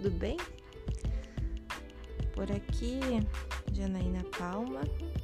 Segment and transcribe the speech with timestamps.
[0.00, 0.38] tudo bem?
[2.34, 3.00] Por aqui,
[3.70, 4.80] Janaína Palma,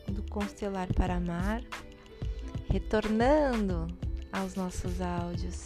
[0.07, 1.63] do Constelar para Amar,
[2.69, 3.87] retornando
[4.31, 5.65] aos nossos áudios.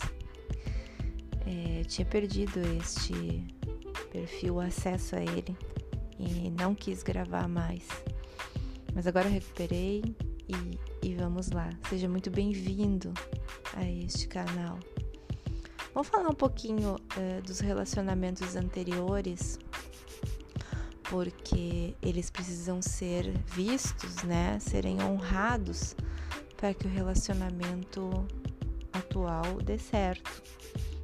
[1.44, 3.44] É, tinha perdido este
[4.12, 5.56] perfil, acesso a ele,
[6.16, 7.88] e não quis gravar mais.
[8.94, 10.04] Mas agora recuperei
[10.48, 11.68] e, e vamos lá.
[11.88, 13.12] Seja muito bem-vindo
[13.74, 14.78] a este canal.
[15.92, 19.58] Vamos falar um pouquinho uh, dos relacionamentos anteriores,
[21.02, 24.56] porque eles precisam ser vistos, né?
[24.60, 25.96] Serem honrados
[26.56, 28.08] para que o relacionamento
[28.92, 30.42] atual dê certo.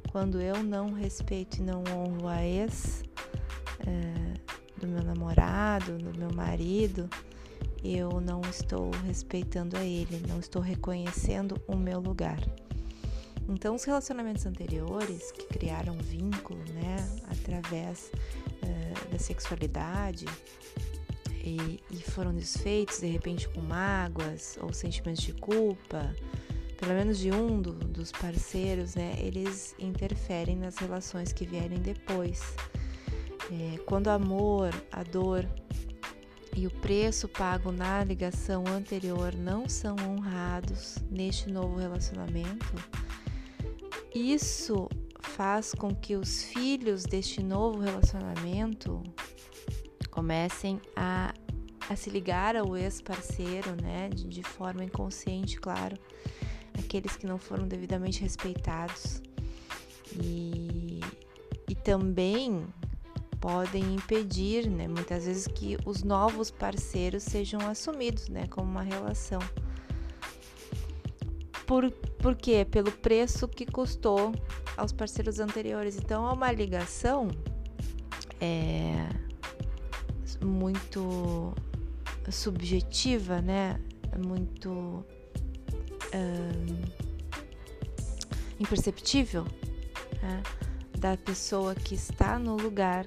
[0.09, 3.03] Quando eu não respeito e não honro a ex
[3.81, 7.09] uh, do meu namorado, do meu marido,
[7.83, 12.39] eu não estou respeitando a ele, não estou reconhecendo o meu lugar.
[13.49, 16.97] Então, os relacionamentos anteriores que criaram vínculo, né,
[17.29, 20.25] através uh, da sexualidade
[21.43, 26.13] e, e, foram desfeitos de repente com mágoas ou sentimentos de culpa,
[26.77, 32.41] pelo menos de um do, dos parceiros, né, eles interferem nas relações que vierem depois.
[33.49, 35.47] É, quando o amor, a dor
[36.53, 42.75] e o preço pago na ligação anterior não são honrados neste novo relacionamento,
[44.17, 49.03] isso faz com que os filhos deste novo relacionamento
[50.09, 51.33] comecem a,
[51.89, 55.97] a se ligar ao ex-parceiro, né, de, de forma inconsciente, claro,
[56.77, 59.21] aqueles que não foram devidamente respeitados.
[60.19, 61.01] E,
[61.69, 62.65] e também
[63.39, 69.39] podem impedir, né, muitas vezes, que os novos parceiros sejam assumidos, né, como uma relação.
[71.67, 72.65] Por, por quê?
[72.65, 74.33] Pelo preço que custou
[74.77, 75.97] aos parceiros anteriores.
[75.97, 77.27] Então, é uma ligação
[78.39, 79.09] é,
[80.43, 81.53] muito
[82.31, 83.79] subjetiva, né?
[84.17, 85.05] Muito
[86.15, 86.85] um,
[88.59, 89.45] imperceptível
[90.21, 90.41] né?
[90.97, 93.05] da pessoa que está no lugar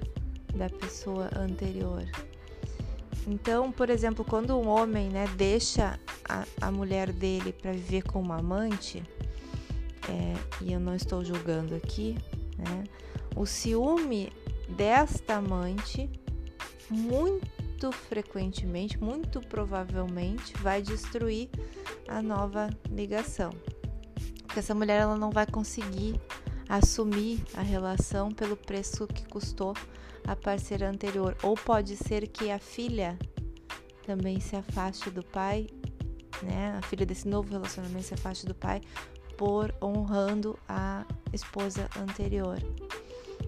[0.55, 2.05] da pessoa anterior.
[3.27, 5.99] Então, por exemplo, quando um homem né, deixa
[6.61, 9.03] a, mulher dele para viver com uma amante,
[10.09, 12.17] é, e eu não estou julgando aqui,
[12.57, 12.83] né,
[13.35, 14.31] o ciúme
[14.69, 16.09] desta amante,
[16.89, 21.49] muito frequentemente, muito provavelmente, vai destruir
[22.07, 23.51] a nova ligação.
[24.43, 26.19] Porque essa mulher ela não vai conseguir
[26.67, 29.73] assumir a relação pelo preço que custou
[30.27, 31.35] a parceira anterior.
[31.43, 33.17] Ou pode ser que a filha
[34.05, 35.67] também se afaste do pai,
[36.41, 36.77] né?
[36.77, 38.81] A filha desse novo relacionamento se afaste do pai
[39.37, 42.59] por honrando a esposa anterior,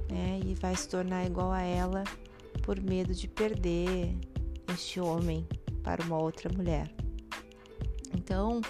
[0.10, 0.40] né?
[0.44, 2.04] E vai se tornar igual a ela
[2.64, 4.16] por medo de perder
[4.74, 5.48] este homem
[5.84, 6.90] para uma outra mulher.
[8.16, 8.62] Então,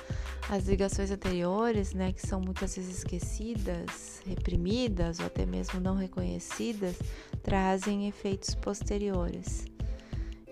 [0.49, 6.97] as ligações anteriores, né, que são muitas vezes esquecidas, reprimidas ou até mesmo não reconhecidas,
[7.41, 9.65] trazem efeitos posteriores.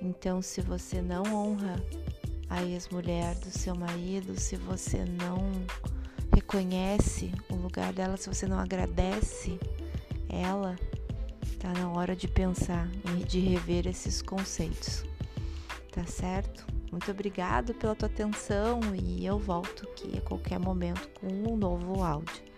[0.02, 1.76] Então, se você não honra
[2.52, 5.38] a ex-mulher do seu marido, se você não
[6.36, 9.58] reconhece o lugar dela, se você não agradece
[10.28, 10.76] ela,
[11.58, 15.06] tá na hora de pensar e de rever esses conceitos.
[15.94, 16.68] Tá certo?
[16.92, 22.04] Muito obrigado pela tua atenção e eu volto aqui a qualquer momento com um novo
[22.04, 22.51] áudio.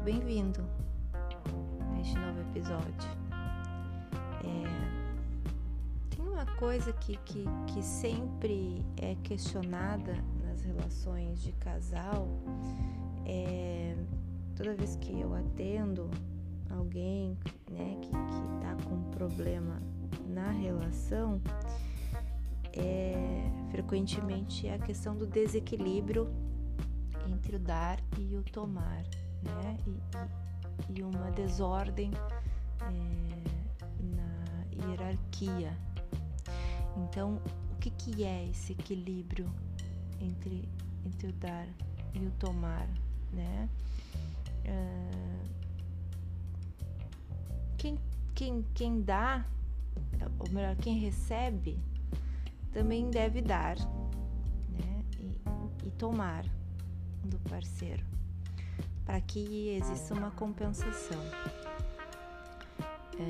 [0.00, 0.64] Muito bem-vindo
[1.12, 3.10] a este novo episódio.
[4.44, 12.28] É, tem uma coisa que, que, que sempre é questionada nas relações de casal,
[13.26, 13.94] é,
[14.56, 16.10] toda vez que eu atendo
[16.70, 17.36] alguém
[17.70, 19.82] né, que, que tá com um problema
[20.26, 21.40] na relação,
[22.72, 26.30] é frequentemente a questão do desequilíbrio
[27.26, 29.04] entre o dar e o tomar,
[29.42, 29.76] né?
[29.86, 32.10] E, e, uma desordem
[32.80, 33.50] é,
[34.86, 35.76] hierarquia.
[36.96, 37.40] Então,
[37.72, 39.50] o que, que é esse equilíbrio
[40.20, 40.68] entre,
[41.04, 41.66] entre o dar
[42.14, 42.88] e o tomar,
[43.32, 43.68] né?
[44.64, 45.48] Uh,
[47.78, 47.98] quem,
[48.34, 49.44] quem, quem dá,
[50.38, 51.78] ou melhor, quem recebe,
[52.72, 53.76] também deve dar,
[54.68, 55.04] né?
[55.18, 55.40] E,
[55.86, 56.44] e tomar
[57.24, 58.04] do parceiro.
[59.10, 61.20] Para que exista uma compensação.
[63.18, 63.26] É...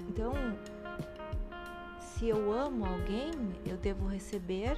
[0.00, 0.32] Então,
[2.00, 3.30] se eu amo alguém,
[3.64, 4.76] eu devo receber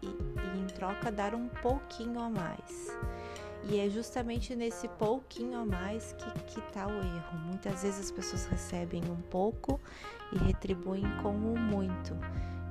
[0.00, 2.98] e, e em troca dar um pouquinho a mais.
[3.64, 6.14] E é justamente nesse pouquinho a mais
[6.46, 7.38] que está o erro.
[7.44, 9.78] Muitas vezes as pessoas recebem um pouco
[10.32, 12.16] e retribuem com o muito.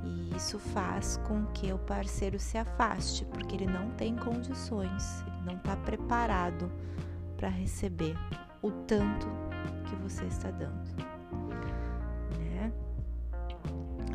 [0.04, 5.46] E isso faz com que o parceiro se afaste, porque ele não tem condições, ele
[5.46, 6.72] não está preparado
[7.36, 8.16] para receber
[8.62, 9.28] o tanto
[9.86, 10.90] que você está dando.
[12.40, 12.72] Né?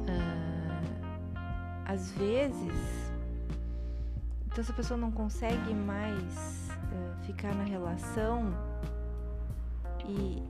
[0.08, 3.12] Ah, às vezes,
[4.46, 8.54] então se a pessoa não consegue mais uh, ficar na relação
[10.06, 10.42] e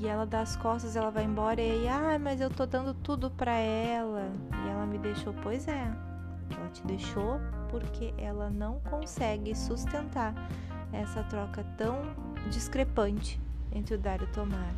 [0.00, 2.94] e ela dá as costas, ela vai embora e aí, ah, mas eu tô dando
[2.94, 4.30] tudo para ela
[4.64, 5.34] e ela me deixou.
[5.42, 5.90] Pois é,
[6.56, 10.34] ela te deixou porque ela não consegue sustentar
[10.92, 12.02] essa troca tão
[12.50, 13.40] discrepante
[13.72, 14.72] entre o dar e o tomar,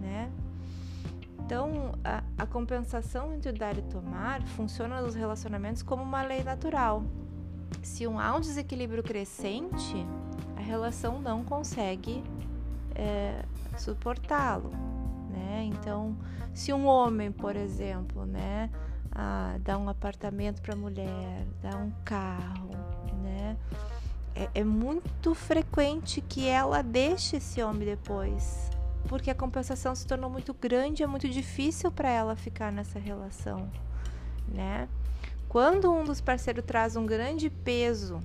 [0.00, 0.30] né?
[1.38, 6.42] Então, a, a compensação entre o dar e tomar funciona nos relacionamentos como uma lei
[6.42, 7.04] natural.
[7.82, 9.94] Se um, há um desequilíbrio crescente,
[10.56, 12.22] a relação não consegue
[12.96, 13.44] é,
[13.76, 14.70] suportá-lo,
[15.30, 15.64] né?
[15.64, 16.16] Então,
[16.54, 18.70] se um homem, por exemplo, né,
[19.12, 22.70] ah, dá um apartamento para a mulher, dá um carro,
[23.22, 23.56] né?
[24.34, 28.70] É, é muito frequente que ela deixe esse homem depois,
[29.08, 33.70] porque a compensação se tornou muito grande, é muito difícil para ela ficar nessa relação,
[34.48, 34.88] né?
[35.48, 38.20] Quando um dos parceiros traz um grande peso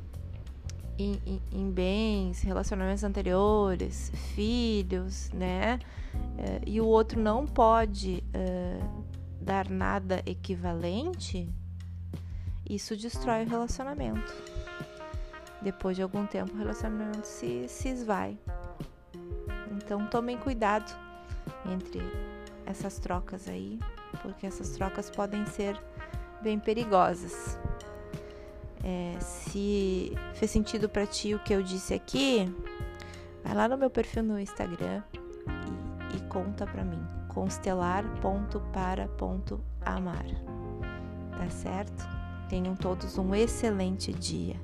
[0.98, 5.80] em, em, em bens, relacionamentos anteriores, filhos, né?
[6.14, 9.04] Uh, e o outro não pode uh,
[9.42, 11.50] dar nada equivalente,
[12.70, 14.34] isso destrói o relacionamento.
[15.62, 18.38] Depois de algum tempo, o relacionamento se, se esvai.
[19.72, 20.92] Então, tomem cuidado
[21.72, 22.02] entre
[22.66, 23.80] essas trocas aí,
[24.22, 25.80] porque essas trocas podem ser
[26.42, 27.60] bem perigosas.
[28.84, 32.52] É, se fez sentido para ti o que eu disse aqui,
[33.44, 35.04] vai lá no meu perfil no Instagram
[36.12, 37.02] e, e conta para mim.
[37.28, 40.26] constelar.para.amar.
[41.38, 42.08] Tá certo?
[42.50, 44.58] Tenham todos um excelente dia.